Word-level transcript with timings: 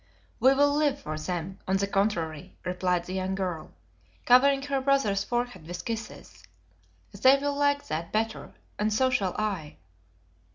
"We'll 0.39 0.73
live 0.75 0.99
for 0.99 1.15
them, 1.15 1.59
on 1.67 1.77
the 1.77 1.85
contrary," 1.85 2.55
replied 2.65 3.05
the 3.05 3.13
young 3.13 3.35
girl, 3.35 3.69
covering 4.25 4.63
her 4.63 4.81
brother's 4.81 5.23
forehead 5.23 5.67
with 5.67 5.85
kisses. 5.85 6.43
"They 7.11 7.37
will 7.37 7.53
like 7.55 7.85
that 7.87 8.11
better, 8.11 8.51
and 8.79 8.91
so 8.91 9.11
shall 9.11 9.35
I." 9.37 9.77